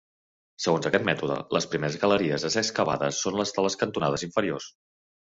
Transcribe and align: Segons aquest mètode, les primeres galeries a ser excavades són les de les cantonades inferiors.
Segons 0.63 0.85
aquest 0.89 1.03
mètode, 1.09 1.35
les 1.57 1.67
primeres 1.73 1.97
galeries 2.03 2.45
a 2.49 2.51
ser 2.55 2.63
excavades 2.63 3.21
són 3.27 3.39
les 3.43 3.55
de 3.59 3.67
les 3.67 3.79
cantonades 3.83 4.25
inferiors. 4.31 4.71